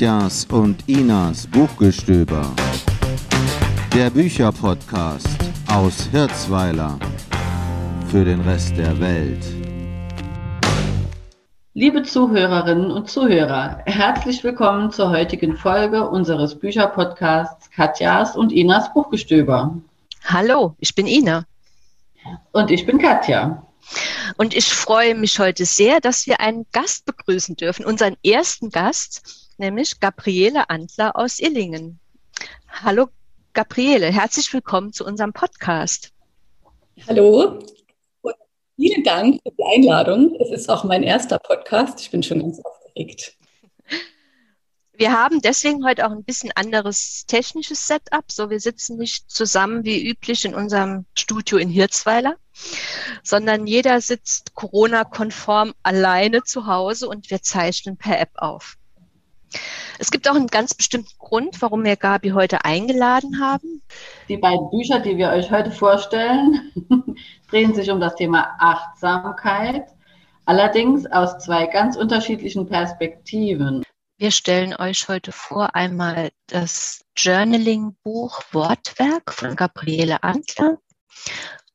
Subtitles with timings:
[0.00, 2.50] Katjas und Inas Buchgestöber.
[3.94, 5.28] Der Bücherpodcast
[5.70, 6.98] aus Hirzweiler
[8.10, 9.44] für den Rest der Welt.
[11.74, 19.76] Liebe Zuhörerinnen und Zuhörer, herzlich willkommen zur heutigen Folge unseres Bücherpodcasts Katjas und Inas Buchgestöber.
[20.24, 21.44] Hallo, ich bin Ina.
[22.52, 23.66] Und ich bin Katja.
[24.38, 29.49] Und ich freue mich heute sehr, dass wir einen Gast begrüßen dürfen, unseren ersten Gast,
[29.60, 32.00] nämlich Gabriele Antler aus Illingen.
[32.66, 33.08] Hallo
[33.52, 36.12] Gabriele, herzlich willkommen zu unserem Podcast.
[37.06, 37.58] Hallo,
[38.22, 38.34] und
[38.76, 40.34] vielen Dank für die Einladung.
[40.40, 42.00] Es ist auch mein erster Podcast.
[42.00, 43.36] Ich bin schon ganz aufgeregt.
[44.94, 48.32] Wir haben deswegen heute auch ein bisschen anderes technisches Setup.
[48.32, 52.36] So, wir sitzen nicht zusammen wie üblich in unserem Studio in Hirzweiler,
[53.22, 58.78] sondern jeder sitzt Corona-konform alleine zu Hause und wir zeichnen per App auf.
[59.98, 63.82] Es gibt auch einen ganz bestimmten Grund, warum wir Gabi heute eingeladen haben.
[64.28, 66.72] Die beiden Bücher, die wir euch heute vorstellen,
[67.50, 69.84] drehen sich um das Thema Achtsamkeit,
[70.46, 73.82] allerdings aus zwei ganz unterschiedlichen Perspektiven.
[74.18, 80.78] Wir stellen euch heute vor einmal das Journaling-Buch Wortwerk von Gabriele Antler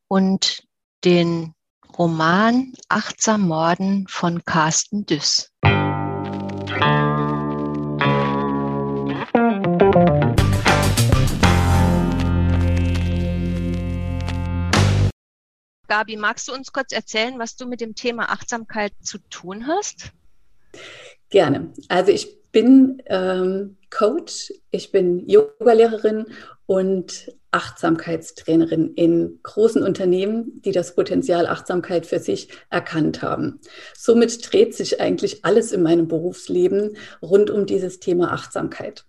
[0.08, 0.64] und
[1.04, 1.54] den
[1.98, 5.52] Roman Achtsam Morden von Carsten Düss.
[15.88, 20.12] Gabi, magst du uns kurz erzählen, was du mit dem Thema Achtsamkeit zu tun hast?
[21.30, 21.74] Gerne.
[21.88, 26.28] Also ich bin ähm, Coach, ich bin Yogalehrerin
[26.66, 33.60] und Achtsamkeitstrainerin in großen Unternehmen, die das Potenzial Achtsamkeit für sich erkannt haben.
[33.96, 39.06] Somit dreht sich eigentlich alles in meinem Berufsleben rund um dieses Thema Achtsamkeit.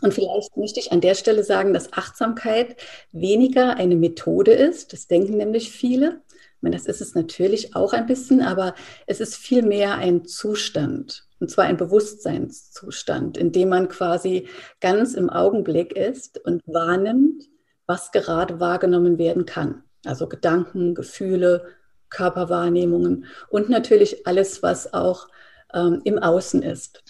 [0.00, 2.76] Und vielleicht möchte ich an der Stelle sagen, dass Achtsamkeit
[3.12, 4.92] weniger eine Methode ist.
[4.92, 6.22] Das denken nämlich viele.
[6.28, 8.74] Ich meine, das ist es natürlich auch ein bisschen, aber
[9.06, 11.26] es ist vielmehr ein Zustand.
[11.40, 14.48] Und zwar ein Bewusstseinszustand, in dem man quasi
[14.80, 17.48] ganz im Augenblick ist und wahrnimmt,
[17.86, 19.82] was gerade wahrgenommen werden kann.
[20.04, 21.66] Also Gedanken, Gefühle,
[22.10, 25.28] Körperwahrnehmungen und natürlich alles, was auch
[25.74, 27.02] ähm, im Außen ist.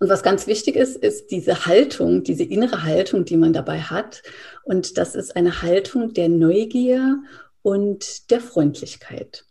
[0.00, 4.22] Und was ganz wichtig ist, ist diese Haltung, diese innere Haltung, die man dabei hat.
[4.64, 7.22] Und das ist eine Haltung der Neugier
[7.60, 9.44] und der Freundlichkeit.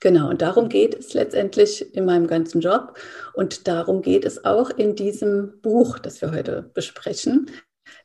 [0.00, 2.98] Genau, und darum geht es letztendlich in meinem ganzen Job.
[3.32, 7.50] Und darum geht es auch in diesem Buch, das wir heute besprechen,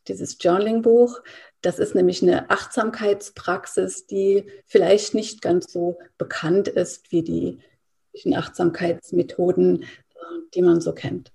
[0.07, 1.21] dieses Journaling-Buch.
[1.61, 7.59] Das ist nämlich eine Achtsamkeitspraxis, die vielleicht nicht ganz so bekannt ist wie die
[8.33, 9.83] Achtsamkeitsmethoden,
[10.53, 11.32] die man so kennt.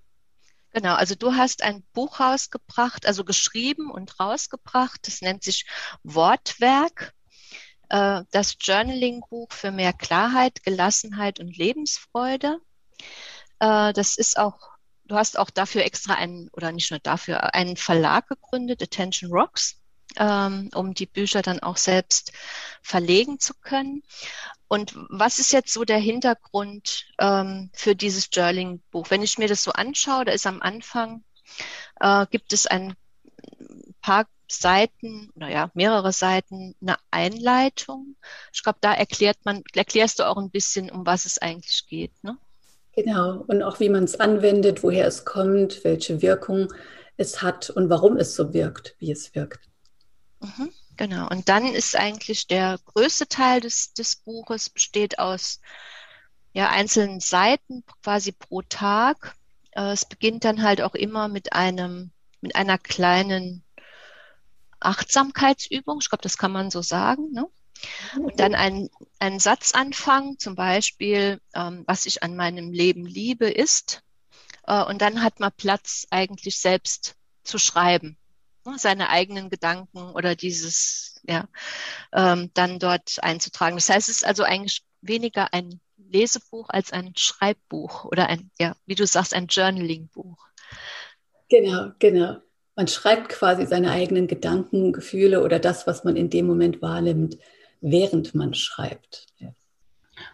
[0.72, 5.00] Genau, also du hast ein Buch rausgebracht, also geschrieben und rausgebracht.
[5.06, 5.66] Das nennt sich
[6.02, 7.14] Wortwerk
[7.88, 12.60] äh, das Journaling-Buch für mehr Klarheit, Gelassenheit und Lebensfreude.
[13.60, 14.58] Äh, das ist auch,
[15.04, 19.80] du hast auch dafür extra einen, oder nicht nur dafür, einen Verlag gegründet, Attention Rocks,
[20.16, 22.32] ähm, um die Bücher dann auch selbst
[22.82, 24.02] verlegen zu können.
[24.68, 29.10] Und was ist jetzt so der Hintergrund ähm, für dieses Journaling-Buch?
[29.10, 31.24] Wenn ich mir das so anschaue, da ist am Anfang,
[32.00, 32.94] äh, gibt es ein
[34.02, 38.16] paar Seiten, naja, mehrere Seiten, eine Einleitung.
[38.52, 42.12] Ich glaube, da erklärt man, erklärst du auch ein bisschen, um was es eigentlich geht,
[42.22, 42.36] ne?
[42.94, 46.72] Genau, und auch wie man es anwendet, woher es kommt, welche Wirkung
[47.16, 49.68] es hat und warum es so wirkt, wie es wirkt.
[50.40, 55.60] Mhm, genau, und dann ist eigentlich der größte Teil des, des Buches besteht aus
[56.52, 59.34] ja, einzelnen Seiten, quasi pro Tag.
[59.72, 62.10] Äh, es beginnt dann halt auch immer mit einem,
[62.40, 63.64] mit einer kleinen
[64.80, 66.00] Achtsamkeitsübung.
[66.02, 67.32] Ich glaube, das kann man so sagen.
[67.32, 67.46] Ne?
[68.16, 73.48] Und dann ein, ein Satz anfangen, zum Beispiel, ähm, was ich an meinem Leben liebe,
[73.48, 74.02] ist.
[74.66, 77.14] Äh, und dann hat man Platz, eigentlich selbst
[77.44, 78.17] zu schreiben.
[78.68, 78.78] Ne?
[78.78, 81.48] Seine eigenen Gedanken oder dieses, ja,
[82.12, 83.76] ähm, dann dort einzutragen.
[83.76, 88.74] Das heißt, es ist also eigentlich weniger ein Lesebuch als ein Schreibbuch oder ein, ja,
[88.86, 90.38] wie du sagst, ein Journaling-Buch.
[91.48, 92.38] Genau, genau
[92.78, 97.36] man schreibt quasi seine eigenen Gedanken, Gefühle oder das, was man in dem Moment wahrnimmt,
[97.80, 99.26] während man schreibt.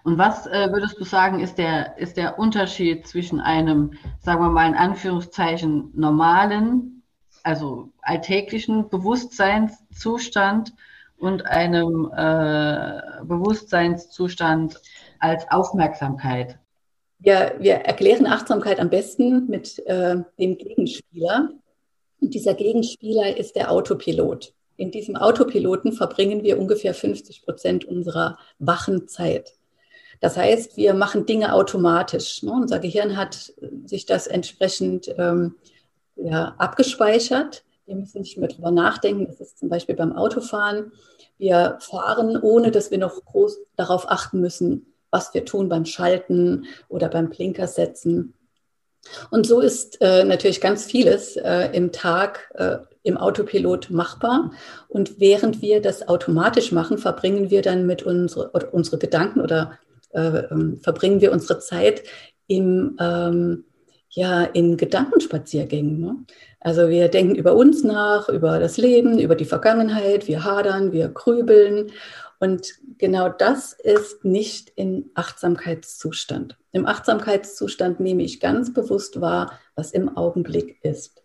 [0.02, 4.50] Und was äh, würdest du sagen, ist der, ist der Unterschied zwischen einem, sagen wir
[4.50, 7.02] mal in Anführungszeichen, normalen,
[7.44, 10.72] also alltäglichen Bewusstseinszustand
[11.16, 14.80] und einem äh, Bewusstseinszustand
[15.20, 16.58] als Aufmerksamkeit?
[17.18, 21.50] Wir, wir erklären Achtsamkeit am besten mit äh, dem Gegenspieler.
[22.20, 24.52] Und dieser Gegenspieler ist der Autopilot.
[24.76, 29.52] In diesem Autopiloten verbringen wir ungefähr 50 Prozent unserer wachen Zeit.
[30.20, 32.42] Das heißt, wir machen Dinge automatisch.
[32.42, 32.52] Ne?
[32.52, 33.52] Unser Gehirn hat
[33.84, 35.56] sich das entsprechend ähm,
[36.16, 37.64] ja, abgespeichert.
[37.86, 39.26] Wir müssen nicht mehr drüber nachdenken.
[39.26, 40.92] Das ist zum Beispiel beim Autofahren.
[41.36, 46.66] Wir fahren, ohne dass wir noch groß darauf achten müssen, was wir tun beim Schalten
[46.88, 48.34] oder beim Blinker setzen.
[49.30, 54.52] Und so ist äh, natürlich ganz vieles äh, im Tag äh, im Autopilot machbar.
[54.88, 59.78] Und während wir das automatisch machen, verbringen wir dann mit unsere, unsere Gedanken oder
[60.10, 60.20] äh,
[60.50, 62.02] ähm, verbringen wir unsere Zeit
[62.46, 63.64] im, ähm,
[64.14, 66.00] ja, in Gedankenspaziergängen.
[66.00, 66.16] Ne?
[66.60, 71.08] Also wir denken über uns nach, über das Leben, über die Vergangenheit, wir hadern, wir
[71.08, 71.90] grübeln.
[72.38, 76.56] Und genau das ist nicht in Achtsamkeitszustand.
[76.72, 81.22] Im Achtsamkeitszustand nehme ich ganz bewusst wahr, was im Augenblick ist.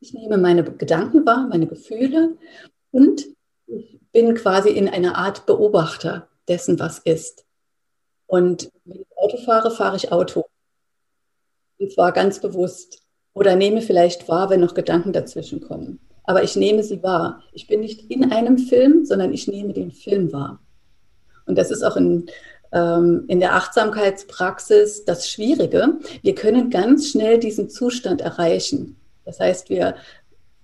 [0.00, 2.36] Ich nehme meine Gedanken wahr, meine Gefühle
[2.90, 3.26] und
[3.66, 7.46] ich bin quasi in einer Art Beobachter dessen, was ist.
[8.26, 10.44] Und wenn ich Auto fahre, fahre ich Auto.
[11.78, 13.02] Und zwar ganz bewusst.
[13.32, 15.98] Oder nehme vielleicht wahr, wenn noch Gedanken dazwischen kommen.
[16.24, 17.42] Aber ich nehme sie wahr.
[17.52, 20.60] Ich bin nicht in einem Film, sondern ich nehme den Film wahr.
[21.46, 22.26] Und das ist auch in,
[22.72, 25.98] ähm, in der Achtsamkeitspraxis das Schwierige.
[26.22, 28.96] Wir können ganz schnell diesen Zustand erreichen.
[29.24, 29.96] Das heißt, wir,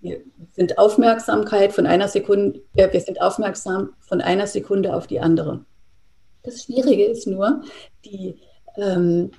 [0.01, 0.21] wir
[0.53, 5.65] sind Aufmerksamkeit von einer Sekunde, äh, wir sind aufmerksam von einer Sekunde auf die andere.
[6.43, 7.63] Das Schwierige ist nur,
[8.05, 8.41] die,
[8.77, 9.31] ähm,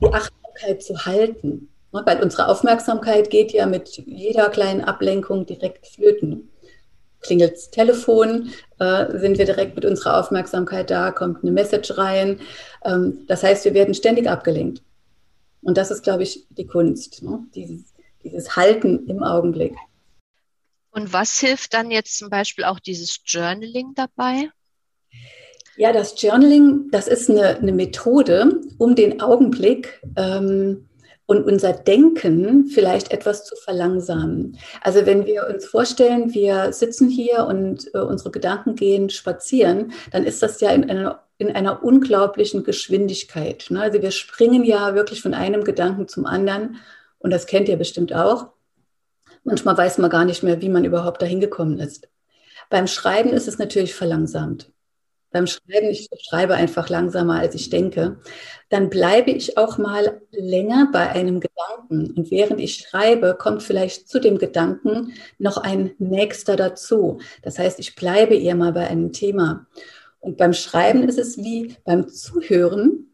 [0.00, 0.39] die Achtsamkeit
[0.78, 1.68] zu halten.
[1.92, 6.50] Ne, weil unsere Aufmerksamkeit geht ja mit jeder kleinen Ablenkung direkt flöten.
[7.20, 12.40] Klingelt das Telefon, äh, sind wir direkt mit unserer Aufmerksamkeit da, kommt eine Message rein.
[12.84, 14.82] Ähm, das heißt, wir werden ständig abgelenkt.
[15.62, 17.44] Und das ist, glaube ich, die Kunst, ne?
[17.54, 17.92] dieses,
[18.22, 19.74] dieses Halten im Augenblick.
[20.92, 24.50] Und was hilft dann jetzt zum Beispiel auch dieses Journaling dabei?
[25.76, 30.88] Ja, das Journaling, das ist eine, eine Methode, um den Augenblick ähm,
[31.26, 34.56] und unser Denken vielleicht etwas zu verlangsamen.
[34.80, 40.24] Also wenn wir uns vorstellen, wir sitzen hier und äh, unsere Gedanken gehen spazieren, dann
[40.24, 43.66] ist das ja in einer, in einer unglaublichen Geschwindigkeit.
[43.68, 43.82] Ne?
[43.82, 46.76] Also wir springen ja wirklich von einem Gedanken zum anderen
[47.18, 48.46] und das kennt ihr bestimmt auch.
[49.44, 52.08] Manchmal weiß man gar nicht mehr, wie man überhaupt dahin gekommen ist.
[52.70, 54.72] Beim Schreiben ist es natürlich verlangsamt
[55.30, 58.18] beim Schreiben, ich schreibe einfach langsamer, als ich denke,
[58.68, 62.12] dann bleibe ich auch mal länger bei einem Gedanken.
[62.16, 67.20] Und während ich schreibe, kommt vielleicht zu dem Gedanken noch ein nächster dazu.
[67.42, 69.66] Das heißt, ich bleibe eher mal bei einem Thema.
[70.18, 73.06] Und beim Schreiben ist es wie beim Zuhören.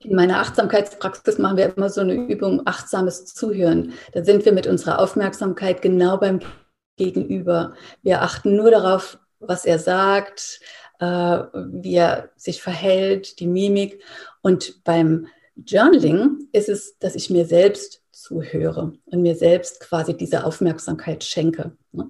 [0.00, 3.94] In meiner Achtsamkeitspraxis machen wir immer so eine Übung, achtsames Zuhören.
[4.12, 6.40] Da sind wir mit unserer Aufmerksamkeit genau beim
[6.96, 7.74] Gegenüber.
[8.02, 10.60] Wir achten nur darauf, was er sagt,
[11.04, 14.02] äh, wie er sich verhält, die Mimik.
[14.42, 20.44] Und beim Journaling ist es, dass ich mir selbst zuhöre und mir selbst quasi diese
[20.44, 21.72] Aufmerksamkeit schenke.
[21.92, 22.08] Ne?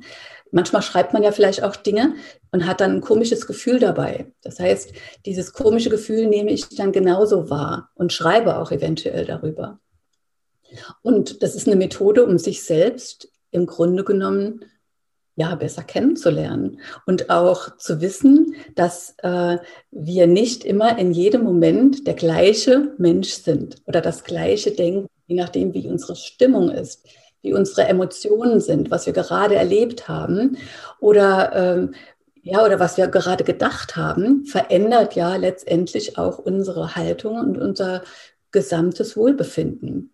[0.50, 2.14] Manchmal schreibt man ja vielleicht auch Dinge
[2.52, 4.32] und hat dann ein komisches Gefühl dabei.
[4.42, 4.92] Das heißt,
[5.26, 9.80] dieses komische Gefühl nehme ich dann genauso wahr und schreibe auch eventuell darüber.
[11.02, 14.64] Und das ist eine Methode, um sich selbst im Grunde genommen
[15.36, 19.58] ja, besser kennenzulernen und auch zu wissen, dass äh,
[19.90, 25.36] wir nicht immer in jedem Moment der gleiche Mensch sind oder das gleiche Denken, je
[25.36, 27.06] nachdem, wie unsere Stimmung ist,
[27.42, 30.56] wie unsere Emotionen sind, was wir gerade erlebt haben
[31.00, 31.94] oder ähm,
[32.42, 38.02] ja, oder was wir gerade gedacht haben, verändert ja letztendlich auch unsere Haltung und unser
[38.52, 40.13] gesamtes Wohlbefinden.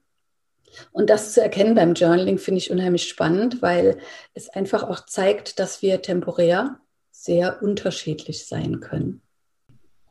[0.92, 3.98] Und das zu erkennen beim Journaling finde ich unheimlich spannend, weil
[4.34, 6.78] es einfach auch zeigt, dass wir temporär
[7.10, 9.22] sehr unterschiedlich sein können.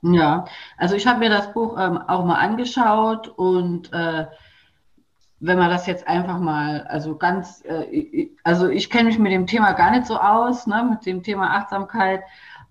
[0.02, 0.46] Ja,
[0.78, 4.28] also ich habe mir das Buch ähm, auch mal angeschaut und äh,
[5.42, 9.48] wenn man das jetzt einfach mal, also ganz, äh, also ich kenne mich mit dem
[9.48, 12.22] Thema gar nicht so aus, ne, mit dem Thema Achtsamkeit,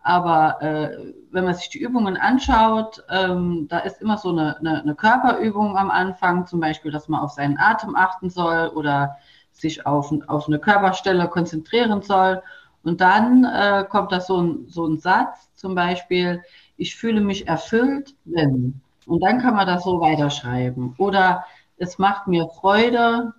[0.09, 4.81] aber äh, wenn man sich die Übungen anschaut, ähm, da ist immer so eine, eine,
[4.81, 9.19] eine, Körperübung am Anfang, zum Beispiel, dass man auf seinen Atem achten soll oder
[9.53, 12.43] sich auf, auf eine Körperstelle konzentrieren soll.
[12.83, 16.43] Und dann äh, kommt da so ein, so ein Satz, zum Beispiel,
[16.79, 18.81] ich fühle mich erfüllt, wenn.
[19.05, 20.95] Und dann kann man das so weiterschreiben.
[20.97, 21.45] Oder
[21.77, 23.35] es macht mir Freude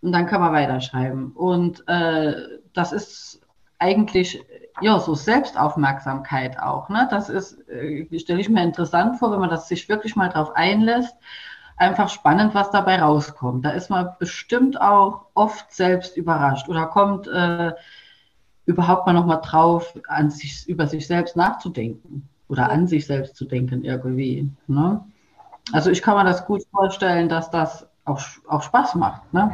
[0.00, 1.32] und dann kann man weiterschreiben.
[1.32, 2.34] Und äh,
[2.72, 3.40] das ist
[3.80, 4.44] eigentlich
[4.80, 6.88] ja, so Selbstaufmerksamkeit auch.
[6.88, 7.06] Ne?
[7.10, 10.52] Das ist, äh, stelle ich mir interessant vor, wenn man das sich wirklich mal drauf
[10.54, 11.14] einlässt.
[11.76, 13.64] Einfach spannend, was dabei rauskommt.
[13.64, 17.72] Da ist man bestimmt auch oft selbst überrascht oder kommt äh,
[18.66, 23.44] überhaupt mal nochmal drauf, an sich, über sich selbst nachzudenken oder an sich selbst zu
[23.44, 24.50] denken irgendwie.
[24.66, 25.04] Ne?
[25.72, 29.32] Also ich kann mir das gut vorstellen, dass das auch, auch Spaß macht.
[29.32, 29.52] Ne?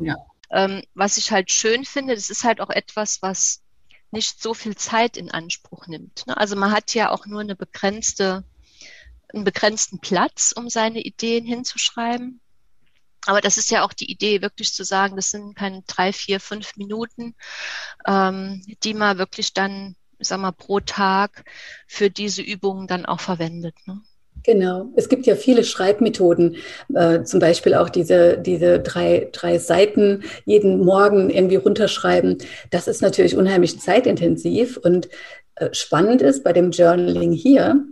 [0.00, 0.16] Ja.
[0.50, 3.62] Ähm, was ich halt schön finde, das ist halt auch etwas, was
[4.10, 6.26] nicht so viel Zeit in Anspruch nimmt.
[6.26, 6.36] Ne?
[6.36, 8.44] Also man hat ja auch nur eine begrenzte,
[9.32, 12.40] einen begrenzten Platz, um seine Ideen hinzuschreiben.
[13.26, 16.40] Aber das ist ja auch die Idee, wirklich zu sagen, das sind keine drei, vier,
[16.40, 17.34] fünf Minuten,
[18.06, 21.44] ähm, die man wirklich dann, sag mal, pro Tag
[21.86, 23.74] für diese Übungen dann auch verwendet.
[23.86, 24.00] Ne?
[24.44, 24.90] Genau.
[24.96, 26.56] Es gibt ja viele Schreibmethoden,
[26.94, 32.38] äh, zum Beispiel auch diese, diese drei, drei Seiten jeden Morgen irgendwie runterschreiben.
[32.70, 35.08] Das ist natürlich unheimlich zeitintensiv und
[35.56, 37.84] äh, spannend ist bei dem Journaling hier,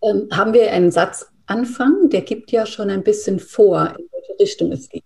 [0.00, 4.72] äh, haben wir einen Satzanfang, der gibt ja schon ein bisschen vor, in welche Richtung
[4.72, 5.04] es geht.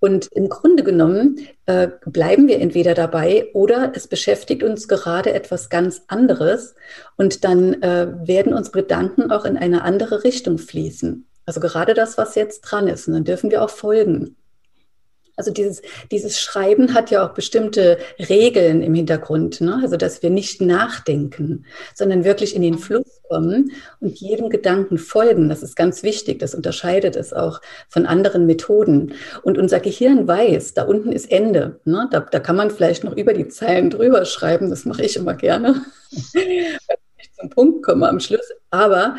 [0.00, 5.70] Und im Grunde genommen äh, bleiben wir entweder dabei oder es beschäftigt uns gerade etwas
[5.70, 6.76] ganz anderes
[7.16, 11.26] und dann äh, werden unsere Gedanken auch in eine andere Richtung fließen.
[11.46, 13.08] Also gerade das, was jetzt dran ist.
[13.08, 14.36] Und dann dürfen wir auch folgen.
[15.36, 19.60] Also dieses, dieses Schreiben hat ja auch bestimmte Regeln im Hintergrund.
[19.60, 19.80] Ne?
[19.82, 21.64] Also dass wir nicht nachdenken,
[21.94, 25.48] sondern wirklich in den Fluss kommen und jedem Gedanken folgen.
[25.48, 26.38] Das ist ganz wichtig.
[26.38, 29.14] Das unterscheidet es auch von anderen Methoden.
[29.42, 31.80] Und unser Gehirn weiß, da unten ist Ende.
[31.84, 32.08] Ne?
[32.10, 34.70] Da, da kann man vielleicht noch über die Zeilen drüber schreiben.
[34.70, 35.82] Das mache ich immer gerne.
[36.32, 36.78] Weil
[37.18, 38.52] ich zum Punkt komme am Schluss.
[38.70, 39.16] Aber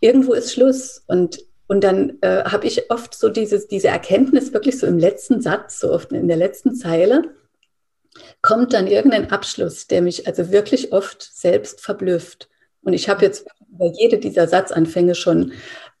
[0.00, 1.02] irgendwo ist Schluss.
[1.06, 1.38] Und
[1.68, 5.80] und dann äh, habe ich oft so dieses, diese Erkenntnis wirklich so im letzten Satz,
[5.80, 7.34] so oft in der letzten Zeile,
[8.42, 12.50] kommt dann irgendein Abschluss, der mich also wirklich oft selbst verblüfft.
[12.82, 15.52] Und ich habe jetzt über jede dieser Satzanfänge schon,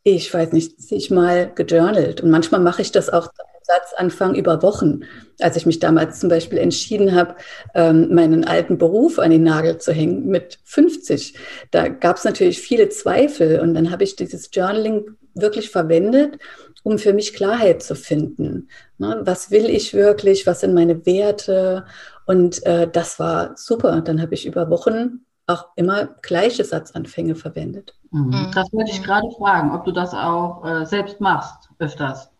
[0.02, 2.20] ich weiß nicht, sich mal gejournalt.
[2.20, 3.28] Und manchmal mache ich das auch
[3.62, 5.00] Satzanfang über Wochen.
[5.40, 7.36] Als ich mich damals zum Beispiel entschieden habe,
[7.74, 11.34] ähm, meinen alten Beruf an den Nagel zu hängen mit 50,
[11.70, 13.60] da gab es natürlich viele Zweifel.
[13.60, 16.38] Und dann habe ich dieses Journaling wirklich verwendet,
[16.82, 18.68] um für mich Klarheit zu finden.
[18.98, 20.46] Ne, was will ich wirklich?
[20.46, 21.86] Was sind meine Werte?
[22.26, 24.02] Und äh, das war super.
[24.02, 27.94] Dann habe ich über Wochen auch immer gleiche Satzanfänge verwendet.
[28.10, 28.28] Mhm.
[28.28, 28.50] mhm.
[28.54, 32.30] Das wollte ich gerade fragen, ob du das auch äh, selbst machst, öfters.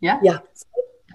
[0.00, 0.18] Ja?
[0.22, 0.42] Ja,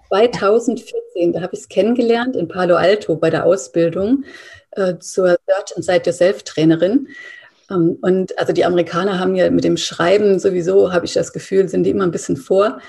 [0.10, 4.24] 2014, da habe ich es kennengelernt in Palo Alto bei der Ausbildung
[4.72, 7.08] äh, zur Search and Site Yourself Trainerin.
[7.70, 11.70] Ähm, und also die Amerikaner haben ja mit dem Schreiben sowieso, habe ich das Gefühl,
[11.70, 12.80] sind die immer ein bisschen vor.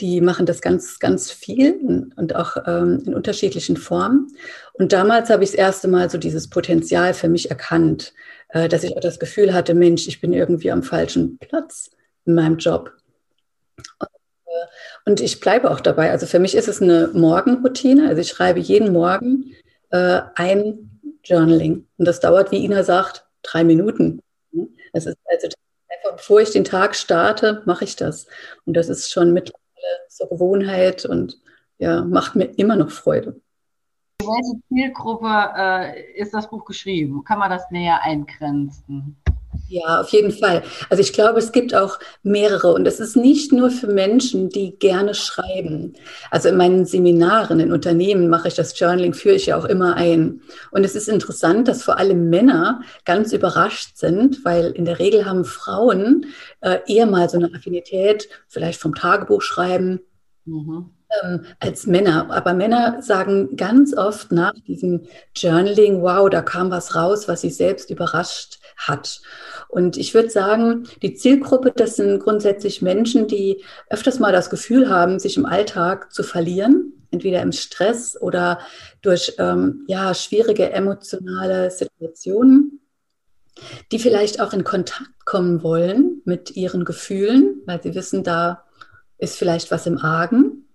[0.00, 4.28] Die machen das ganz, ganz viel und auch ähm, in unterschiedlichen Formen.
[4.74, 8.12] Und damals habe ich das erste Mal so dieses Potenzial für mich erkannt,
[8.48, 11.90] äh, dass ich auch das Gefühl hatte, Mensch, ich bin irgendwie am falschen Platz
[12.26, 12.92] in meinem Job.
[15.06, 16.10] Und, äh, ich bleibe auch dabei.
[16.10, 18.08] Also für mich ist es eine Morgenroutine.
[18.08, 19.54] Also ich schreibe jeden Morgen
[19.90, 21.86] äh, ein Journaling.
[21.96, 24.20] Und das dauert, wie Ina sagt, drei Minuten.
[24.92, 25.48] Es ist also
[25.88, 28.26] einfach, bevor ich den Tag starte, mache ich das.
[28.64, 29.65] Und das ist schon mittlerweile
[30.08, 31.38] zur Gewohnheit und
[31.78, 33.40] ja, macht mir immer noch Freude.
[34.20, 37.22] Welche Zielgruppe äh, ist das Buch geschrieben?
[37.24, 39.16] Kann man das näher eingrenzen?
[39.68, 40.62] Ja, auf jeden Fall.
[40.90, 44.78] Also ich glaube, es gibt auch mehrere und es ist nicht nur für Menschen, die
[44.78, 45.94] gerne schreiben.
[46.30, 49.96] Also in meinen Seminaren, in Unternehmen mache ich das Journaling, führe ich ja auch immer
[49.96, 50.40] ein.
[50.70, 55.24] Und es ist interessant, dass vor allem Männer ganz überrascht sind, weil in der Regel
[55.26, 56.26] haben Frauen
[56.60, 60.00] äh, eher mal so eine Affinität, vielleicht vom Tagebuch schreiben.
[60.44, 60.90] Mhm.
[61.22, 62.28] Ähm, als Männer.
[62.30, 65.06] Aber Männer sagen ganz oft nach diesem
[65.36, 69.20] Journaling, wow, da kam was raus, was sie selbst überrascht hat.
[69.68, 74.88] Und ich würde sagen, die Zielgruppe, das sind grundsätzlich Menschen, die öfters mal das Gefühl
[74.88, 78.58] haben, sich im Alltag zu verlieren, entweder im Stress oder
[79.02, 82.80] durch ähm, ja, schwierige emotionale Situationen,
[83.90, 88.64] die vielleicht auch in Kontakt kommen wollen mit ihren Gefühlen, weil sie wissen, da
[89.18, 90.68] ist vielleicht was im Argen,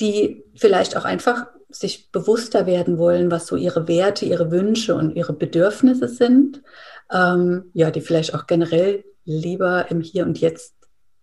[0.00, 5.16] die vielleicht auch einfach sich bewusster werden wollen, was so ihre Werte, ihre Wünsche und
[5.16, 6.62] ihre Bedürfnisse sind,
[7.10, 10.74] ähm, ja, die vielleicht auch generell lieber im Hier und Jetzt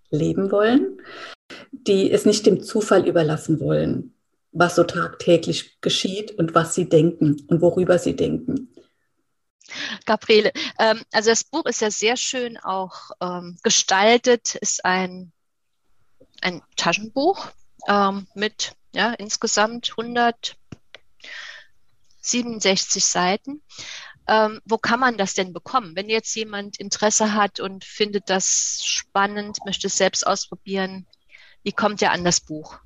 [0.09, 1.01] leben wollen,
[1.71, 4.13] die es nicht dem Zufall überlassen wollen,
[4.51, 8.73] was so tagtäglich geschieht und was sie denken und worüber sie denken.
[10.05, 15.33] Gabriele, ähm, also das Buch ist ja sehr schön auch ähm, gestaltet, ist ein,
[16.41, 17.49] ein Taschenbuch
[17.87, 20.57] ähm, mit ja, insgesamt 100
[22.27, 23.61] 67 Seiten.
[24.27, 25.95] Ähm, wo kann man das denn bekommen?
[25.95, 31.05] Wenn jetzt jemand Interesse hat und findet das spannend, möchte es selbst ausprobieren,
[31.63, 32.79] wie kommt er an das Buch?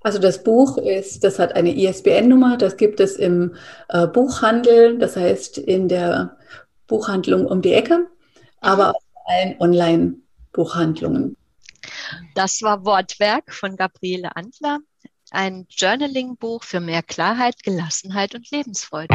[0.00, 3.54] Also das Buch ist, das hat eine ISBN-Nummer, das gibt es im
[3.88, 6.36] äh, Buchhandel, das heißt in der
[6.88, 8.08] Buchhandlung um die Ecke,
[8.60, 11.36] aber auch in allen Online-Buchhandlungen.
[12.34, 14.80] Das war Wortwerk von Gabriele Antler,
[15.32, 19.14] ein Journaling-Buch für mehr Klarheit, Gelassenheit und Lebensfreude.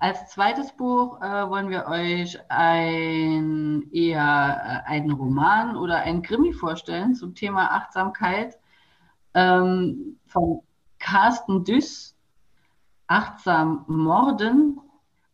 [0.00, 6.52] Als zweites Buch äh, wollen wir euch ein, eher äh, einen Roman oder ein Krimi
[6.52, 8.58] vorstellen zum Thema Achtsamkeit
[9.34, 10.62] ähm, von
[10.98, 12.16] Carsten Düss,
[13.06, 14.80] Achtsam Morden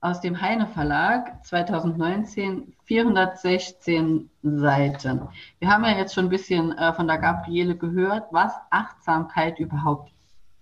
[0.01, 5.29] aus dem Heine Verlag 2019, 416 Seiten.
[5.59, 10.13] Wir haben ja jetzt schon ein bisschen äh, von der Gabriele gehört, was Achtsamkeit überhaupt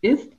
[0.01, 0.33] ist.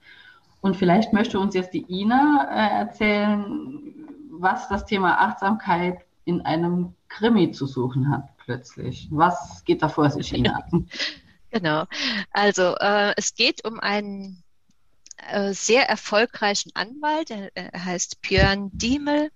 [0.62, 3.94] Und vielleicht möchte uns jetzt die Ina äh, erzählen,
[4.32, 9.08] was das Thema Achtsamkeit in einem Krimi zu suchen hat plötzlich.
[9.12, 10.64] Was geht da vor sich, Ina?
[11.52, 11.86] genau.
[12.32, 14.44] Also äh, es geht um einen
[15.18, 19.32] äh, sehr erfolgreichen Anwalt, er, er heißt Björn Diemel.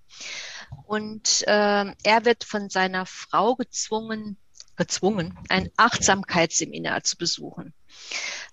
[0.85, 4.37] Und äh, er wird von seiner Frau gezwungen,
[4.75, 7.73] gezwungen, ein Achtsamkeitsseminar zu besuchen.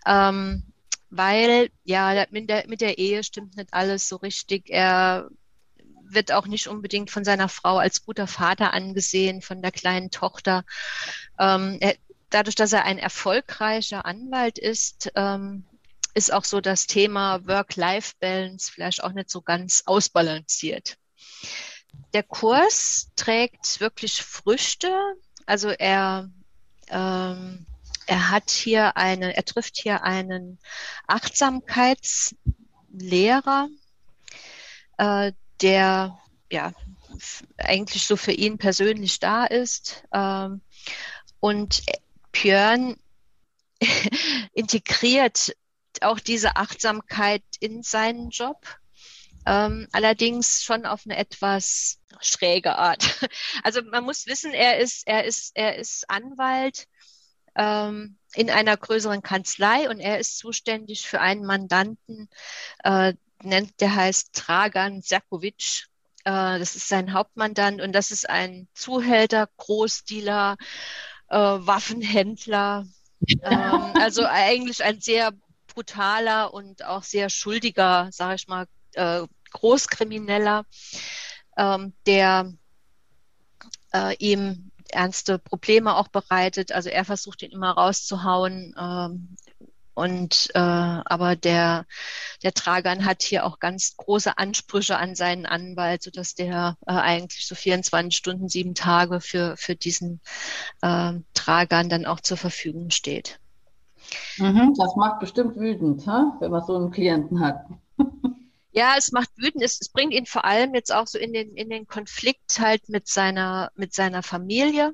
[0.07, 0.73] Ähm,
[1.11, 4.71] weil ja mit der, mit der Ehe stimmt nicht alles so richtig.
[4.71, 5.29] Er
[6.09, 10.65] wird auch nicht unbedingt von seiner Frau als guter Vater angesehen, von der kleinen Tochter.
[11.39, 11.97] Ähm, er,
[12.31, 15.65] dadurch, dass er ein erfolgreicher Anwalt ist, ähm,
[16.17, 20.97] ist auch so das Thema Work-Life-Balance vielleicht auch nicht so ganz ausbalanciert.
[22.15, 24.99] Der Kurs trägt wirklich Früchte.
[25.45, 26.31] Also er
[26.89, 27.67] ähm,
[28.07, 30.59] er hat hier eine, er trifft hier einen
[31.07, 33.69] Achtsamkeitslehrer,
[34.97, 36.19] äh, der
[36.51, 36.73] ja
[37.59, 40.03] eigentlich so für ihn persönlich da ist.
[40.15, 40.63] Ähm,
[41.41, 41.83] und
[42.33, 42.97] Björn
[44.55, 45.53] integriert
[46.03, 48.67] auch diese Achtsamkeit in seinen Job.
[49.47, 53.05] Ähm, allerdings schon auf eine etwas schräge Art.
[53.63, 56.87] Also man muss wissen, er ist, er ist, er ist Anwalt
[57.55, 62.29] ähm, in einer größeren Kanzlei und er ist zuständig für einen Mandanten,
[62.85, 65.87] äh, nennt, der heißt Dragan Serkovic.
[66.25, 70.57] Äh, das ist sein Hauptmandant und das ist ein Zuhälter, Großdealer,
[71.29, 72.87] äh, Waffenhändler.
[73.43, 75.33] ähm, also eigentlich ein sehr
[75.77, 80.65] brutaler und auch sehr schuldiger, sage ich mal, äh, Großkrimineller,
[81.57, 82.53] ähm, der
[83.93, 86.73] äh, ihm ernste Probleme auch bereitet.
[86.73, 88.75] Also er versucht ihn immer rauszuhauen.
[88.79, 89.37] Ähm,
[89.95, 91.87] und äh, aber der
[92.43, 97.47] der Tragan hat hier auch ganz große Ansprüche an seinen Anwalt, sodass der äh, eigentlich
[97.47, 100.21] so 24 Stunden, sieben Tage für für diesen
[100.83, 103.41] äh, Tragan dann auch zur Verfügung steht.
[104.39, 107.67] Mhm, das macht bestimmt wütend, wenn man so einen Klienten hat.
[108.77, 109.65] Ja, es macht wütend.
[109.65, 112.91] Es, es bringt ihn vor allem jetzt auch so in den, in den Konflikt halt
[112.91, 114.93] mit seiner, mit seiner Familie,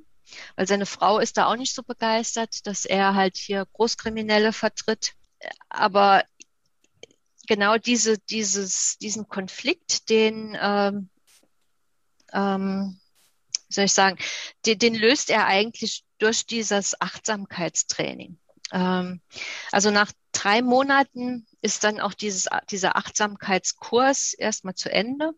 [0.54, 5.14] weil seine Frau ist da auch nicht so begeistert, dass er halt hier Großkriminelle vertritt.
[5.68, 6.22] Aber
[7.48, 11.08] genau diese, dieses, diesen Konflikt, den, ähm,
[12.32, 13.00] ähm,
[13.68, 14.16] soll ich sagen,
[14.64, 18.38] den, den löst er eigentlich durch dieses Achtsamkeitstraining.
[18.72, 19.20] Ähm,
[19.70, 25.32] also nach drei Monaten ist dann auch dieses, dieser Achtsamkeitskurs erstmal zu Ende.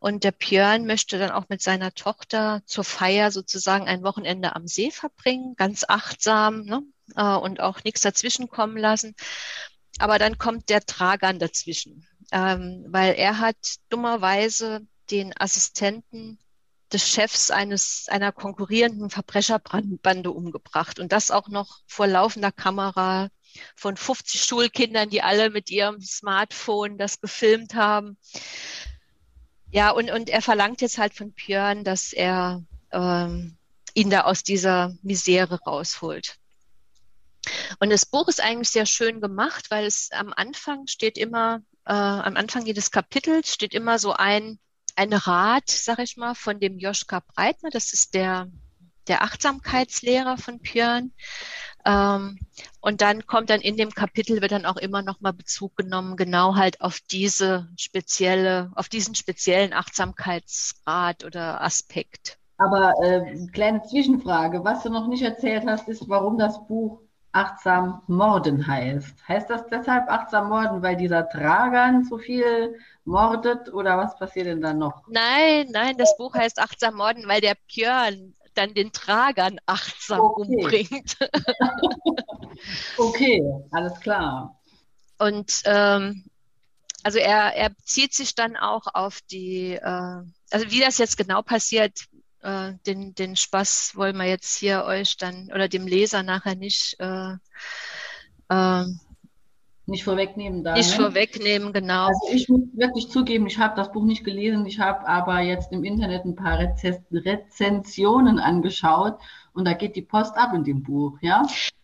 [0.00, 4.66] Und der Björn möchte dann auch mit seiner Tochter zur Feier sozusagen ein Wochenende am
[4.66, 6.82] See verbringen, ganz achtsam ne?
[7.16, 9.14] Äh, und auch nichts dazwischen kommen lassen.
[9.98, 13.56] Aber dann kommt der Tragan dazwischen, ähm, weil er hat
[13.88, 16.38] dummerweise den Assistenten
[16.92, 23.28] des Chefs eines einer konkurrierenden Verbrecherbande umgebracht und das auch noch vor laufender Kamera
[23.76, 28.16] von 50 Schulkindern, die alle mit ihrem Smartphone das gefilmt haben.
[29.70, 33.58] Ja, und, und er verlangt jetzt halt von Björn, dass er ähm,
[33.94, 36.36] ihn da aus dieser Misere rausholt.
[37.78, 41.92] Und das Buch ist eigentlich sehr schön gemacht, weil es am Anfang steht immer, äh,
[41.92, 44.58] am Anfang jedes Kapitels steht immer so ein,
[44.98, 47.70] ein Rat, sag ich mal, von dem Joschka Breitner.
[47.70, 48.48] Das ist der,
[49.06, 51.12] der Achtsamkeitslehrer von Björn.
[51.84, 52.38] Ähm,
[52.80, 56.16] und dann kommt dann in dem Kapitel wird dann auch immer noch mal Bezug genommen,
[56.16, 62.38] genau halt auf diese spezielle, auf diesen speziellen Achtsamkeitsrat oder Aspekt.
[62.58, 68.02] Aber äh, kleine Zwischenfrage, was du noch nicht erzählt hast, ist, warum das Buch achtsam
[68.06, 69.28] morden heißt.
[69.28, 74.60] Heißt das deshalb achtsam morden, weil dieser Tragan so viel mordet oder was passiert denn
[74.60, 75.06] dann noch?
[75.08, 80.42] Nein, nein, das Buch heißt achtsam morden, weil der Björn dann den Tragan achtsam okay.
[80.42, 81.16] umbringt.
[82.98, 84.58] okay, alles klar.
[85.18, 86.24] Und ähm,
[87.02, 91.42] also er, er bezieht sich dann auch auf die, äh, also wie das jetzt genau
[91.42, 92.06] passiert,
[92.42, 96.96] äh, den, den Spaß wollen wir jetzt hier euch dann oder dem Leser nachher nicht
[96.98, 97.34] äh,
[98.48, 98.84] äh,
[99.88, 100.74] nicht vorwegnehmen da.
[100.74, 101.04] Nicht ne?
[101.04, 102.08] vorwegnehmen, genau.
[102.08, 105.72] Also ich muss wirklich zugeben, ich habe das Buch nicht gelesen, ich habe aber jetzt
[105.72, 109.18] im Internet ein paar Rez Rezensionen angeschaut
[109.54, 111.42] und da geht die Post ab in dem Buch, ja?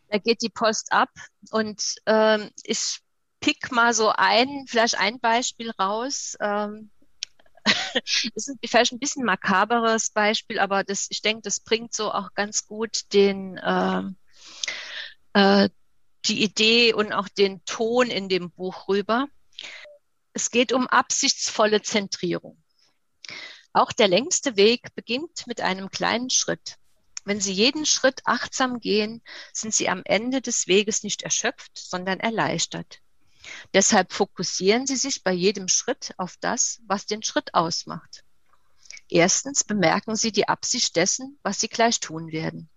[0.08, 1.08] Da geht die Post ab
[1.50, 3.00] und ähm, ich
[3.40, 6.36] pick mal so ein, vielleicht ein Beispiel raus.
[6.40, 6.90] Ähm,
[8.34, 12.34] das ist vielleicht ein bisschen makaberes Beispiel, aber das, ich denke, das bringt so auch
[12.34, 14.02] ganz gut den, äh,
[15.34, 15.68] äh,
[16.26, 19.28] die Idee und auch den Ton in dem Buch rüber.
[20.32, 22.62] Es geht um absichtsvolle Zentrierung.
[23.72, 26.76] Auch der längste Weg beginnt mit einem kleinen Schritt.
[27.24, 32.20] Wenn Sie jeden Schritt achtsam gehen, sind Sie am Ende des Weges nicht erschöpft, sondern
[32.20, 33.00] erleichtert.
[33.72, 38.24] Deshalb fokussieren Sie sich bei jedem Schritt auf das, was den Schritt ausmacht.
[39.08, 42.70] Erstens bemerken Sie die Absicht dessen, was Sie gleich tun werden.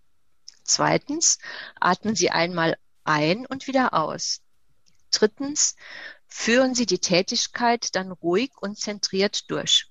[0.64, 1.38] Zweitens
[1.80, 4.42] atmen Sie einmal ein und wieder aus.
[5.12, 5.76] Drittens
[6.28, 9.90] führen Sie die Tätigkeit dann ruhig und zentriert durch.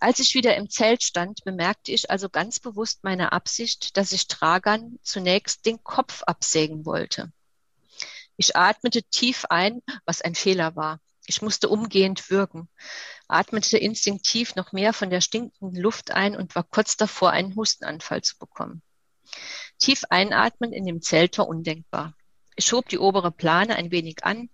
[0.00, 4.28] Als ich wieder im Zelt stand, bemerkte ich also ganz bewusst meine Absicht, dass ich
[4.28, 7.32] Tragern zunächst den Kopf absägen wollte.
[8.40, 11.00] Ich atmete tief ein, was ein Fehler war.
[11.26, 12.68] Ich musste umgehend wirken,
[13.26, 18.22] atmete instinktiv noch mehr von der stinkenden Luft ein und war kurz davor, einen Hustenanfall
[18.22, 18.80] zu bekommen.
[19.78, 22.14] Tief einatmen in dem Zelt war undenkbar.
[22.54, 24.50] Ich schob die obere Plane ein wenig an,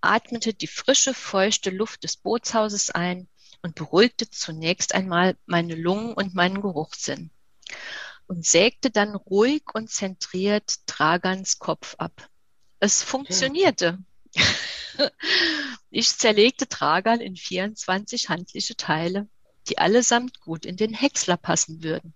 [0.00, 3.28] atmete die frische, feuchte Luft des Bootshauses ein
[3.60, 7.30] und beruhigte zunächst einmal meine Lungen und meinen Geruchssinn
[8.28, 12.30] und sägte dann ruhig und zentriert Tragans Kopf ab.
[12.80, 13.98] Es funktionierte.
[15.90, 19.28] Ich zerlegte Tragan in 24 handliche Teile,
[19.68, 22.14] die allesamt gut in den Häcksler passen würden.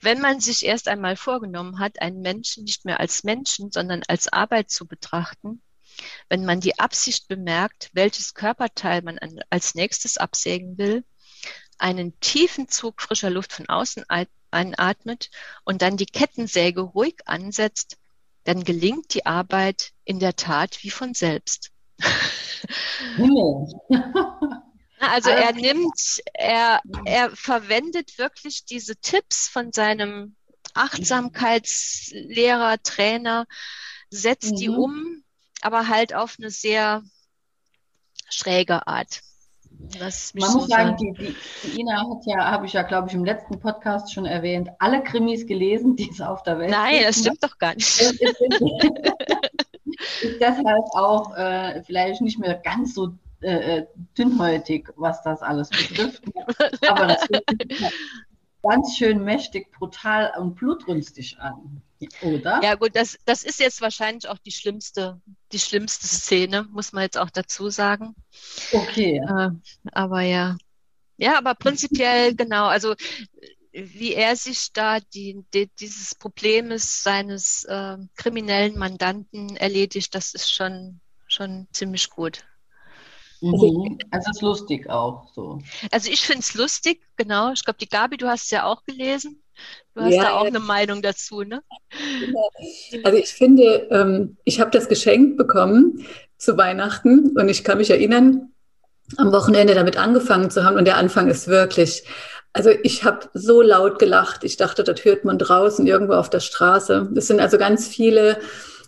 [0.00, 4.28] Wenn man sich erst einmal vorgenommen hat, einen Menschen nicht mehr als Menschen, sondern als
[4.28, 5.62] Arbeit zu betrachten,
[6.28, 9.18] wenn man die Absicht bemerkt, welches Körperteil man
[9.50, 11.04] als nächstes absägen will,
[11.78, 14.04] einen tiefen Zug frischer Luft von außen
[14.50, 15.30] einatmet
[15.64, 17.98] und dann die Kettensäge ruhig ansetzt,
[18.44, 21.70] dann gelingt die Arbeit in der Tat wie von selbst.
[24.98, 30.36] also er nimmt, er, er verwendet wirklich diese Tipps von seinem
[30.74, 33.46] Achtsamkeitslehrer, Trainer,
[34.10, 34.56] setzt mhm.
[34.56, 35.24] die um,
[35.60, 37.02] aber halt auf eine sehr
[38.28, 39.22] schräge Art.
[40.34, 43.24] Man muss sagen, die, die, die, Ina hat ja, habe ich ja, glaube ich, im
[43.24, 46.80] letzten Podcast schon erwähnt, alle Krimis gelesen, die es auf der Welt gibt.
[46.80, 48.00] Nein, das stimmt doch gar nicht.
[50.22, 55.68] ist deshalb auch äh, vielleicht nicht mehr ganz so äh, äh dünnhäutig, was das alles
[55.70, 56.22] betrifft.
[56.88, 57.26] Aber das
[58.62, 61.82] ganz schön mächtig, brutal und blutrünstig an,
[62.22, 62.60] oder?
[62.62, 65.20] Ja gut, das, das ist jetzt wahrscheinlich auch die schlimmste,
[65.52, 68.14] die schlimmste Szene, muss man jetzt auch dazu sagen.
[68.72, 69.18] Okay.
[69.18, 69.50] Äh,
[69.92, 70.56] aber ja.
[71.16, 72.94] Ja, aber prinzipiell genau, also
[73.72, 80.52] wie er sich da die, die, dieses Problems seines äh, kriminellen Mandanten erledigt, das ist
[80.52, 82.44] schon, schon ziemlich gut.
[83.40, 83.98] Mhm.
[84.10, 85.58] Also es ist lustig auch so.
[85.90, 87.52] Also ich finde es lustig, genau.
[87.52, 89.41] Ich glaube, die Gabi, du hast es ja auch gelesen.
[89.94, 90.48] Du hast ja, da auch ja.
[90.48, 91.62] eine Meinung dazu, ne?
[93.04, 96.06] Also ich finde, ähm, ich habe das geschenkt bekommen
[96.38, 98.52] zu Weihnachten und ich kann mich erinnern,
[99.16, 102.04] am Wochenende damit angefangen zu haben und der Anfang ist wirklich,
[102.54, 104.44] also ich habe so laut gelacht.
[104.44, 107.10] Ich dachte, das hört man draußen irgendwo auf der Straße.
[107.14, 108.38] Es sind also ganz viele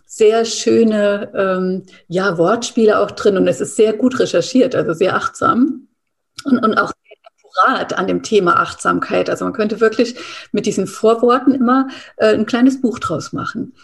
[0.06, 5.16] sehr schöne ähm, ja, Wortspiele auch drin und es ist sehr gut recherchiert, also sehr
[5.16, 5.88] achtsam
[6.44, 6.92] und, und auch
[7.54, 9.30] akkurat an dem Thema Achtsamkeit.
[9.30, 10.16] Also man könnte wirklich
[10.52, 13.74] mit diesen Vorworten immer äh, ein kleines Buch draus machen.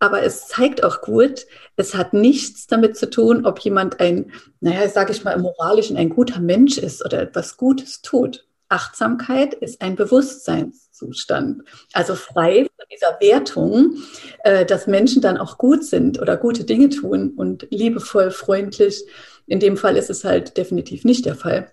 [0.00, 4.88] Aber es zeigt auch gut, es hat nichts damit zu tun, ob jemand ein, naja,
[4.88, 8.46] sage ich mal, im Moralischen ein guter Mensch ist oder etwas Gutes tut.
[8.68, 11.62] Achtsamkeit ist ein Bewusstseinszustand.
[11.94, 13.96] Also frei von dieser Wertung,
[14.44, 19.04] äh, dass Menschen dann auch gut sind oder gute Dinge tun und liebevoll, freundlich.
[19.46, 21.72] In dem Fall ist es halt definitiv nicht der Fall.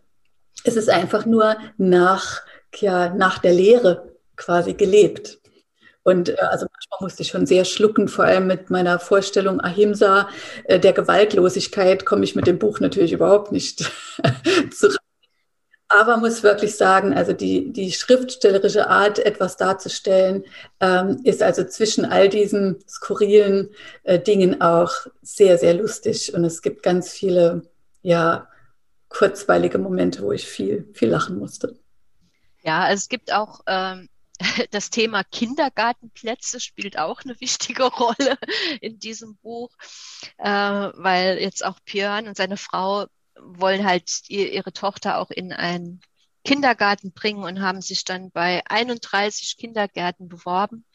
[0.64, 2.42] Es ist einfach nur nach
[2.82, 5.40] ja nach der Lehre quasi gelebt.
[6.04, 10.30] Und äh, also manchmal musste ich schon sehr schlucken, vor allem mit meiner Vorstellung Ahimsa,
[10.66, 13.92] äh, der Gewaltlosigkeit, komme ich mit dem Buch natürlich überhaupt nicht
[14.72, 15.00] zurecht.
[15.88, 20.44] Aber muss wirklich sagen, also die, die schriftstellerische Art, etwas darzustellen,
[20.80, 23.70] ähm, ist also zwischen all diesen skurrilen
[24.04, 24.92] äh, Dingen auch
[25.22, 26.34] sehr, sehr lustig.
[26.34, 27.64] Und es gibt ganz viele,
[28.02, 28.48] ja,
[29.18, 31.80] kurzweilige Momente, wo ich viel, viel lachen musste.
[32.64, 34.10] Ja, also es gibt auch ähm,
[34.72, 38.38] das Thema Kindergartenplätze spielt auch eine wichtige Rolle
[38.82, 39.70] in diesem Buch,
[40.38, 43.06] äh, weil jetzt auch Björn und seine Frau
[43.40, 46.02] wollen halt ihr, ihre Tochter auch in einen
[46.44, 50.86] Kindergarten bringen und haben sich dann bei 31 Kindergärten beworben.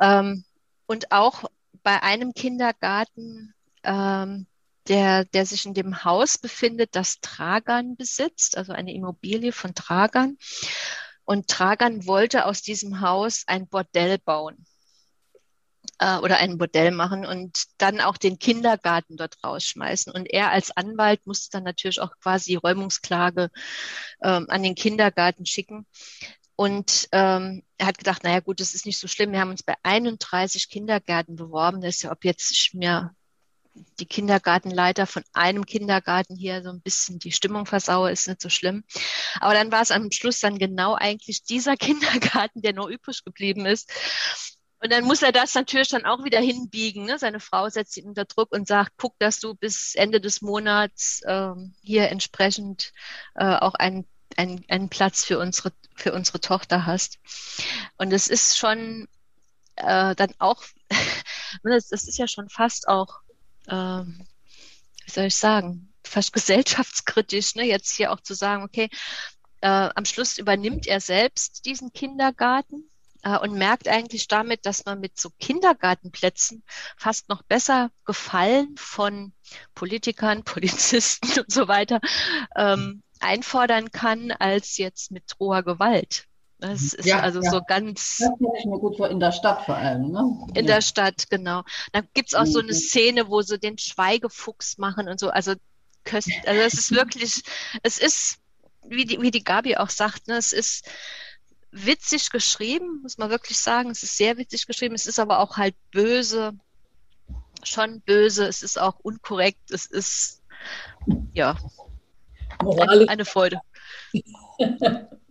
[0.00, 0.44] Ähm,
[0.86, 1.44] und auch
[1.82, 4.46] bei einem Kindergarten, ähm,
[4.88, 10.38] der, der sich in dem Haus befindet, das Tragan besitzt, also eine Immobilie von Tragan.
[11.24, 14.66] Und Tragan wollte aus diesem Haus ein Bordell bauen
[15.98, 20.12] äh, oder ein Bordell machen und dann auch den Kindergarten dort rausschmeißen.
[20.12, 23.50] Und er als Anwalt musste dann natürlich auch quasi Räumungsklage
[24.22, 25.86] ähm, an den Kindergarten schicken.
[26.56, 29.32] Und ähm, er hat gedacht, naja gut, das ist nicht so schlimm.
[29.32, 31.80] Wir haben uns bei 31 Kindergärten beworben.
[31.80, 33.14] Das ist ja, ob jetzt ich mir
[33.98, 38.48] die Kindergartenleiter von einem Kindergarten hier so ein bisschen die Stimmung versaue, ist nicht so
[38.48, 38.84] schlimm.
[39.40, 43.66] Aber dann war es am Schluss dann genau eigentlich dieser Kindergarten, der noch übrig geblieben
[43.66, 43.90] ist.
[44.80, 47.06] Und dann muss er das natürlich dann auch wieder hinbiegen.
[47.06, 47.18] Ne?
[47.18, 51.22] Seine Frau setzt ihn unter Druck und sagt, guck, dass du bis Ende des Monats
[51.26, 52.92] ähm, hier entsprechend
[53.34, 54.06] äh, auch einen,
[54.36, 57.18] einen, einen Platz für unsere, für unsere Tochter hast.
[57.96, 59.08] Und es ist schon
[59.76, 60.62] äh, dann auch,
[61.62, 63.23] das, das ist ja schon fast auch
[63.68, 64.26] ähm,
[65.04, 68.88] wie soll ich sagen, fast gesellschaftskritisch, ne, jetzt hier auch zu sagen, okay,
[69.60, 72.90] äh, am Schluss übernimmt er selbst diesen Kindergarten
[73.22, 76.62] äh, und merkt eigentlich damit, dass man mit so Kindergartenplätzen
[76.96, 79.32] fast noch besser Gefallen von
[79.74, 82.00] Politikern, Polizisten und so weiter
[82.56, 86.26] ähm, einfordern kann, als jetzt mit roher Gewalt.
[86.58, 86.98] Das mhm.
[86.98, 87.50] ist ja, also ja.
[87.50, 88.18] so ganz.
[88.18, 90.10] Das finde ich mir gut vor, in der Stadt vor allem.
[90.10, 90.46] Ne?
[90.54, 90.74] In ja.
[90.74, 91.62] der Stadt, genau.
[91.92, 92.76] Da gibt es auch so eine mhm.
[92.76, 95.30] Szene, wo sie den Schweigefuchs machen und so.
[95.30, 95.54] Also,
[96.04, 97.42] köst, also es ist wirklich,
[97.82, 98.38] es ist,
[98.86, 100.88] wie die, wie die Gabi auch sagt, ne, es ist
[101.70, 103.90] witzig geschrieben, muss man wirklich sagen.
[103.90, 104.94] Es ist sehr witzig geschrieben.
[104.94, 106.52] Es ist aber auch halt böse,
[107.62, 108.46] schon böse.
[108.46, 109.70] Es ist auch unkorrekt.
[109.70, 110.42] Es ist,
[111.32, 111.56] ja,
[112.60, 113.60] eine, eine Freude.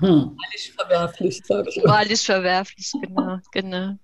[0.00, 1.76] Moralisch verwerflich, sage ich.
[1.76, 3.96] Moralisch verwerflich, genau, genau.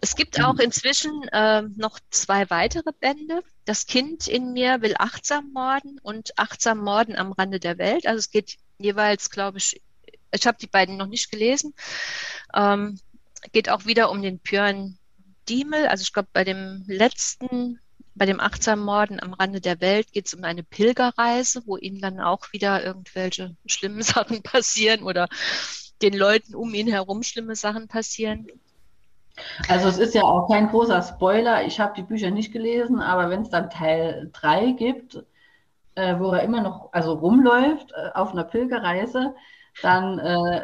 [0.00, 3.42] Es gibt auch inzwischen äh, noch zwei weitere Bände.
[3.64, 8.06] Das Kind in mir will achtsam morden und achtsam morden am Rande der Welt.
[8.06, 9.80] Also es geht jeweils, glaube ich,
[10.32, 11.74] ich habe die beiden noch nicht gelesen.
[12.54, 12.98] Ähm,
[13.52, 14.98] geht auch wieder um den Björn
[15.48, 15.86] Diemel.
[15.86, 17.80] Also ich glaube, bei dem letzten
[18.14, 22.00] bei dem achtsamen Morden am Rande der Welt geht es um eine Pilgerreise, wo ihm
[22.00, 25.28] dann auch wieder irgendwelche schlimmen Sachen passieren oder
[26.02, 28.48] den Leuten um ihn herum schlimme Sachen passieren.
[29.68, 31.64] Also es ist ja auch kein großer Spoiler.
[31.64, 35.24] Ich habe die Bücher nicht gelesen, aber wenn es dann Teil 3 gibt,
[35.94, 39.34] äh, wo er immer noch also rumläuft äh, auf einer Pilgerreise,
[39.80, 40.62] dann äh,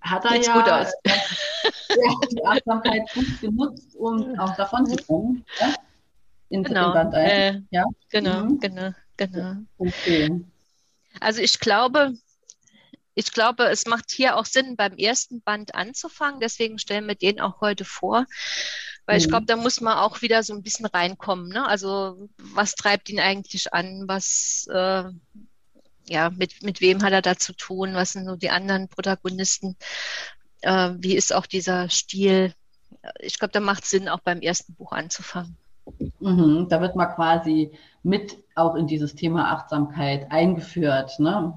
[0.00, 5.44] hat er ja, ja, die Achtsamkeit gut genutzt, um auch davon zu kommen.
[5.58, 5.74] Ja?
[6.48, 6.92] In, genau.
[6.92, 7.32] Band 1.
[7.32, 7.84] Äh, ja?
[8.10, 8.60] Genau, mhm.
[8.60, 9.56] genau, genau.
[9.78, 10.44] Okay.
[11.20, 12.14] Also ich glaube,
[13.14, 16.38] ich glaube, es macht hier auch Sinn, beim ersten Band anzufangen.
[16.38, 18.26] Deswegen stellen wir den auch heute vor.
[19.06, 19.22] Weil mhm.
[19.22, 21.48] ich glaube, da muss man auch wieder so ein bisschen reinkommen.
[21.48, 21.66] Ne?
[21.66, 24.04] Also was treibt ihn eigentlich an?
[24.06, 25.04] Was, äh,
[26.08, 27.94] ja, mit, mit wem hat er da zu tun?
[27.94, 29.76] Was sind so die anderen Protagonisten?
[30.60, 32.54] Äh, wie ist auch dieser Stil?
[33.18, 35.56] Ich glaube, da macht es Sinn, auch beim ersten Buch anzufangen.
[36.20, 41.54] Mhm, da wird man quasi mit auch in dieses Thema Achtsamkeit eingeführt, ne?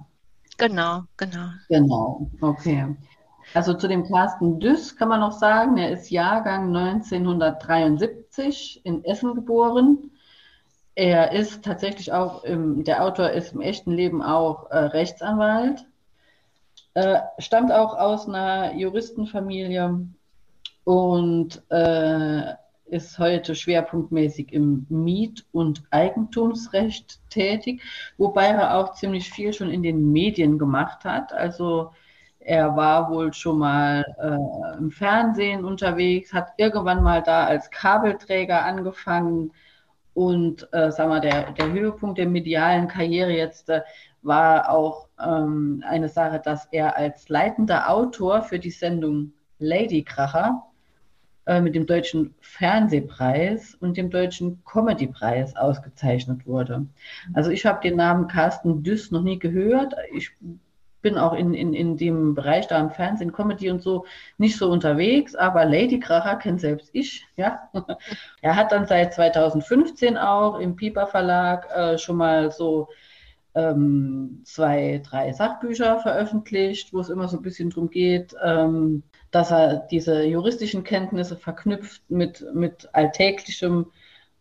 [0.58, 1.50] Genau, genau.
[1.70, 2.96] Genau, okay.
[3.54, 9.36] Also zu dem Carsten Düss kann man noch sagen, er ist Jahrgang 1973 in Essen
[9.36, 10.12] geboren.
[10.96, 15.86] Er ist tatsächlich auch, im, der Autor ist im echten Leben auch äh, Rechtsanwalt,
[16.94, 20.06] äh, stammt auch aus einer Juristenfamilie
[20.84, 22.54] und äh,
[22.92, 27.82] ist heute schwerpunktmäßig im Miet- und Eigentumsrecht tätig,
[28.18, 31.32] wobei er auch ziemlich viel schon in den Medien gemacht hat.
[31.32, 31.92] Also
[32.40, 38.66] er war wohl schon mal äh, im Fernsehen unterwegs, hat irgendwann mal da als Kabelträger
[38.66, 39.54] angefangen
[40.14, 43.82] und äh, sag mal, der, der Höhepunkt der medialen Karriere jetzt äh,
[44.22, 50.64] war auch ähm, eine Sache, dass er als leitender Autor für die Sendung Ladykracher
[51.52, 56.86] äh, mit dem Deutschen Fernsehpreis und dem Deutschen Comedypreis ausgezeichnet wurde.
[57.34, 59.94] Also ich habe den Namen Carsten Düss noch nie gehört.
[60.14, 60.32] Ich
[61.02, 64.06] bin auch in, in, in dem Bereich da im Fernsehen, Comedy und so
[64.38, 67.70] nicht so unterwegs, aber Lady Kracher kennt selbst ich, ja.
[68.42, 72.88] er hat dann seit 2015 auch im Piper Verlag äh, schon mal so
[73.56, 79.52] ähm, zwei, drei Sachbücher veröffentlicht, wo es immer so ein bisschen darum geht, ähm, dass
[79.52, 83.88] er diese juristischen Kenntnisse verknüpft mit, mit alltäglichem,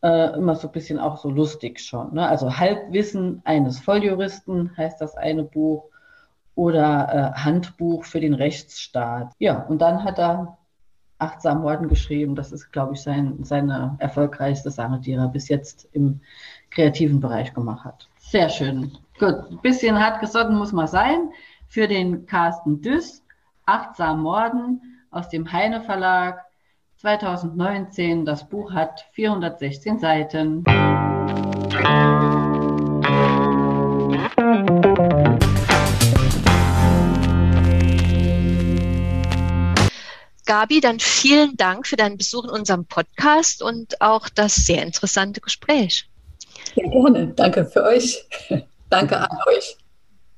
[0.02, 2.14] äh, immer so ein bisschen auch so lustig schon.
[2.14, 2.26] Ne?
[2.28, 5.84] Also Halbwissen eines Volljuristen heißt das eine Buch
[6.54, 9.32] oder äh, Handbuch für den Rechtsstaat.
[9.38, 10.58] Ja, und dann hat er
[11.18, 12.34] Achtsam Morden geschrieben.
[12.34, 16.20] Das ist, glaube ich, sein, seine erfolgreichste Sache, die er bis jetzt im
[16.70, 18.09] kreativen Bereich gemacht hat.
[18.20, 18.96] Sehr schön.
[19.18, 21.32] Gut, ein bisschen hart gesotten muss man sein.
[21.66, 23.24] Für den Carsten Düss,
[23.66, 24.80] Achtsam Morden
[25.10, 26.44] aus dem Heine Verlag
[26.96, 28.24] 2019.
[28.24, 30.64] Das Buch hat 416 Seiten.
[40.46, 45.40] Gabi, dann vielen Dank für deinen Besuch in unserem Podcast und auch das sehr interessante
[45.40, 46.09] Gespräch.
[46.74, 47.28] Ja, gerne.
[47.28, 48.24] Danke für euch.
[48.90, 49.76] Danke an euch.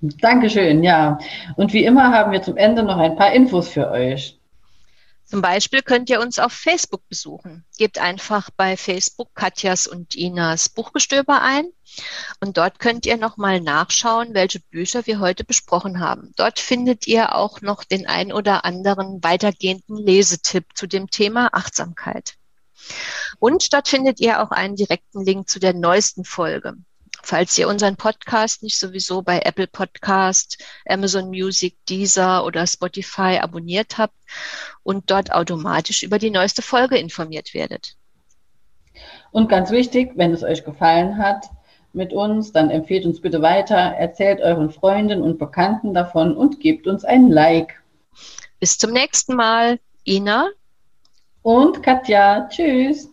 [0.00, 1.18] Dankeschön, ja.
[1.56, 4.38] Und wie immer haben wir zum Ende noch ein paar Infos für euch.
[5.24, 7.64] Zum Beispiel könnt ihr uns auf Facebook besuchen.
[7.78, 11.70] Gebt einfach bei Facebook Katjas und Inas Buchgestöber ein
[12.40, 16.32] und dort könnt ihr nochmal nachschauen, welche Bücher wir heute besprochen haben.
[16.36, 22.34] Dort findet ihr auch noch den ein oder anderen weitergehenden Lesetipp zu dem Thema Achtsamkeit.
[23.38, 26.74] Und dort findet ihr auch einen direkten Link zu der neuesten Folge.
[27.24, 33.96] Falls ihr unseren Podcast nicht sowieso bei Apple Podcast, Amazon Music, Deezer oder Spotify abonniert
[33.96, 34.16] habt
[34.82, 37.96] und dort automatisch über die neueste Folge informiert werdet.
[39.30, 41.48] Und ganz wichtig, wenn es euch gefallen hat
[41.92, 46.86] mit uns, dann empfehlt uns bitte weiter, erzählt euren Freunden und Bekannten davon und gebt
[46.86, 47.82] uns ein Like.
[48.58, 49.78] Bis zum nächsten Mal.
[50.04, 50.48] Ina
[51.42, 52.48] und Katja.
[52.48, 53.08] Tschüss.